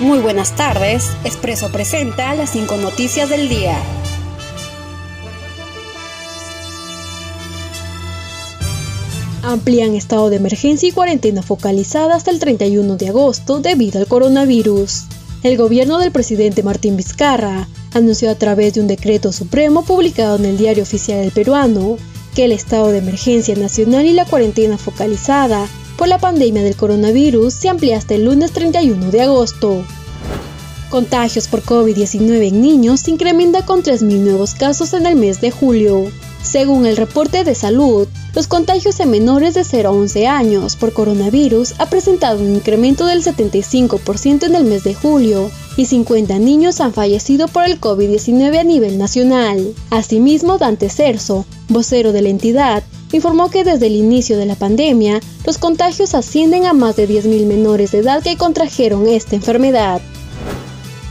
Muy 0.00 0.18
buenas 0.20 0.56
tardes. 0.56 1.10
Expreso 1.24 1.70
presenta 1.70 2.34
las 2.34 2.52
cinco 2.52 2.78
noticias 2.78 3.28
del 3.28 3.50
día. 3.50 3.76
Amplían 9.42 9.94
estado 9.94 10.30
de 10.30 10.36
emergencia 10.36 10.88
y 10.88 10.92
cuarentena 10.92 11.42
focalizada 11.42 12.14
hasta 12.14 12.30
el 12.30 12.38
31 12.38 12.96
de 12.96 13.08
agosto 13.08 13.60
debido 13.60 14.00
al 14.00 14.06
coronavirus. 14.06 15.04
El 15.42 15.58
gobierno 15.58 15.98
del 15.98 16.12
presidente 16.12 16.62
Martín 16.62 16.96
Vizcarra 16.96 17.68
anunció 17.92 18.30
a 18.30 18.36
través 18.36 18.72
de 18.72 18.80
un 18.80 18.86
decreto 18.86 19.32
supremo 19.32 19.84
publicado 19.84 20.36
en 20.36 20.46
el 20.46 20.56
Diario 20.56 20.84
Oficial 20.84 21.20
del 21.20 21.30
Peruano 21.30 21.98
que 22.34 22.46
el 22.46 22.52
estado 22.52 22.90
de 22.90 22.98
emergencia 22.98 23.54
nacional 23.54 24.06
y 24.06 24.14
la 24.14 24.24
cuarentena 24.24 24.78
focalizada 24.78 25.68
por 26.00 26.08
la 26.08 26.18
pandemia 26.18 26.62
del 26.62 26.76
coronavirus 26.76 27.52
se 27.52 27.68
amplía 27.68 27.98
hasta 27.98 28.14
el 28.14 28.24
lunes 28.24 28.52
31 28.52 29.10
de 29.10 29.20
agosto. 29.20 29.84
Contagios 30.90 31.46
por 31.46 31.62
COVID-19 31.62 32.48
en 32.48 32.60
niños 32.60 33.00
se 33.00 33.12
incrementa 33.12 33.64
con 33.64 33.84
3.000 33.84 34.18
nuevos 34.18 34.54
casos 34.54 34.92
en 34.92 35.06
el 35.06 35.14
mes 35.14 35.40
de 35.40 35.52
julio. 35.52 36.10
Según 36.42 36.84
el 36.84 36.96
reporte 36.96 37.44
de 37.44 37.54
salud, 37.54 38.08
los 38.34 38.48
contagios 38.48 38.98
en 38.98 39.10
menores 39.10 39.54
de 39.54 39.62
0 39.62 39.88
a 39.88 39.92
11 39.92 40.26
años 40.26 40.74
por 40.74 40.92
coronavirus 40.92 41.74
ha 41.78 41.86
presentado 41.86 42.40
un 42.40 42.56
incremento 42.56 43.06
del 43.06 43.22
75% 43.22 44.46
en 44.46 44.56
el 44.56 44.64
mes 44.64 44.82
de 44.82 44.94
julio 44.94 45.48
y 45.76 45.84
50 45.84 46.40
niños 46.40 46.80
han 46.80 46.92
fallecido 46.92 47.46
por 47.46 47.66
el 47.66 47.80
COVID-19 47.80 48.58
a 48.58 48.64
nivel 48.64 48.98
nacional. 48.98 49.72
Asimismo, 49.90 50.58
Dante 50.58 50.88
Cerso, 50.88 51.46
vocero 51.68 52.10
de 52.10 52.22
la 52.22 52.30
entidad, 52.30 52.82
informó 53.12 53.48
que 53.48 53.62
desde 53.62 53.86
el 53.86 53.94
inicio 53.94 54.36
de 54.36 54.46
la 54.46 54.56
pandemia, 54.56 55.20
los 55.46 55.58
contagios 55.58 56.16
ascienden 56.16 56.66
a 56.66 56.72
más 56.72 56.96
de 56.96 57.08
10.000 57.08 57.46
menores 57.46 57.92
de 57.92 57.98
edad 57.98 58.24
que 58.24 58.36
contrajeron 58.36 59.06
esta 59.06 59.36
enfermedad. 59.36 60.00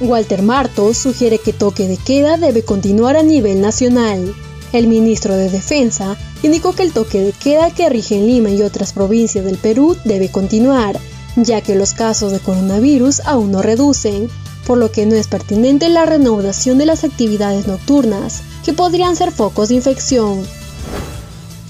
Walter 0.00 0.42
Martos 0.42 0.98
sugiere 0.98 1.38
que 1.38 1.52
toque 1.52 1.86
de 1.86 1.96
queda 1.96 2.36
debe 2.36 2.64
continuar 2.64 3.16
a 3.16 3.22
nivel 3.22 3.60
nacional. 3.60 4.34
El 4.72 4.88
ministro 4.88 5.36
de 5.36 5.48
Defensa 5.48 6.16
indicó 6.42 6.72
que 6.72 6.82
el 6.82 6.92
toque 6.92 7.20
de 7.20 7.32
queda 7.32 7.70
que 7.70 7.88
rige 7.88 8.16
en 8.16 8.26
Lima 8.26 8.50
y 8.50 8.62
otras 8.62 8.92
provincias 8.92 9.44
del 9.44 9.56
Perú 9.56 9.96
debe 10.04 10.30
continuar, 10.30 10.98
ya 11.36 11.60
que 11.60 11.76
los 11.76 11.92
casos 11.92 12.32
de 12.32 12.40
coronavirus 12.40 13.20
aún 13.20 13.52
no 13.52 13.62
reducen, 13.62 14.28
por 14.66 14.78
lo 14.78 14.90
que 14.90 15.06
no 15.06 15.14
es 15.14 15.28
pertinente 15.28 15.88
la 15.88 16.06
reanudación 16.06 16.76
de 16.76 16.86
las 16.86 17.04
actividades 17.04 17.68
nocturnas, 17.68 18.42
que 18.64 18.72
podrían 18.72 19.14
ser 19.14 19.30
focos 19.30 19.68
de 19.68 19.76
infección. 19.76 20.42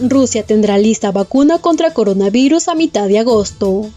Rusia 0.00 0.44
tendrá 0.44 0.78
lista 0.78 1.10
vacuna 1.10 1.58
contra 1.58 1.92
coronavirus 1.92 2.68
a 2.68 2.76
mitad 2.76 3.08
de 3.08 3.18
agosto. 3.18 3.90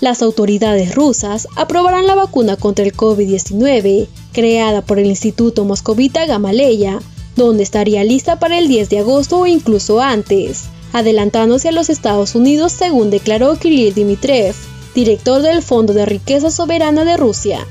Las 0.00 0.22
autoridades 0.22 0.94
rusas 0.94 1.46
aprobarán 1.56 2.06
la 2.06 2.14
vacuna 2.14 2.56
contra 2.56 2.84
el 2.84 2.92
COVID-19, 2.92 4.08
creada 4.32 4.82
por 4.82 4.98
el 4.98 5.06
Instituto 5.06 5.64
Moscovita 5.64 6.26
Gamaleya, 6.26 7.00
donde 7.36 7.62
estaría 7.62 8.04
lista 8.04 8.38
para 8.38 8.58
el 8.58 8.68
10 8.68 8.88
de 8.90 8.98
agosto 8.98 9.38
o 9.38 9.46
incluso 9.46 10.00
antes, 10.00 10.64
adelantándose 10.92 11.68
a 11.68 11.72
los 11.72 11.88
Estados 11.88 12.34
Unidos 12.34 12.72
según 12.72 13.10
declaró 13.10 13.56
Kirill 13.58 13.94
Dmitriev, 13.94 14.54
director 14.94 15.40
del 15.40 15.62
Fondo 15.62 15.94
de 15.94 16.06
Riqueza 16.06 16.50
Soberana 16.50 17.04
de 17.04 17.16
Rusia. 17.16 17.66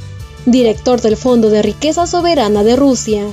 Director 0.45 1.01
del 1.01 1.17
Fondo 1.17 1.49
de 1.49 1.61
Riqueza 1.61 2.07
Soberana 2.07 2.63
de 2.63 2.75
Rusia. 2.75 3.25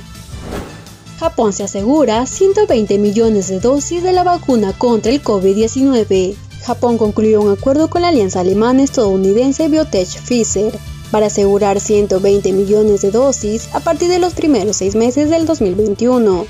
Japón 1.19 1.53
se 1.53 1.63
asegura 1.63 2.25
120 2.25 2.97
millones 2.99 3.47
de 3.49 3.59
dosis 3.59 4.03
de 4.03 4.13
la 4.13 4.23
vacuna 4.23 4.73
contra 4.73 5.11
el 5.11 5.21
COVID-19. 5.23 6.35
Japón 6.63 6.97
concluyó 6.97 7.41
un 7.41 7.51
acuerdo 7.51 7.89
con 7.89 8.01
la 8.01 8.09
alianza 8.09 8.41
alemana 8.41 8.83
estadounidense 8.83 9.67
Biotech 9.67 10.21
Pfizer 10.21 10.77
para 11.11 11.27
asegurar 11.27 11.79
120 11.79 12.53
millones 12.53 13.01
de 13.01 13.11
dosis 13.11 13.69
a 13.73 13.79
partir 13.79 14.09
de 14.09 14.19
los 14.19 14.33
primeros 14.33 14.77
seis 14.77 14.95
meses 14.95 15.29
del 15.29 15.45
2021, 15.45 16.45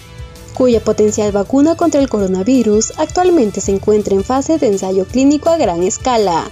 cuya 0.54 0.82
potencial 0.82 1.32
vacuna 1.32 1.76
contra 1.76 2.02
el 2.02 2.10
coronavirus 2.10 2.94
actualmente 2.98 3.62
se 3.62 3.72
encuentra 3.72 4.16
en 4.16 4.24
fase 4.24 4.58
de 4.58 4.68
ensayo 4.68 5.06
clínico 5.06 5.50
a 5.50 5.58
gran 5.58 5.84
escala. 5.84 6.50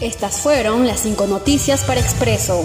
Estas 0.00 0.40
fueron 0.40 0.86
las 0.86 1.00
cinco 1.00 1.26
noticias 1.26 1.84
para 1.84 2.00
Expreso. 2.00 2.64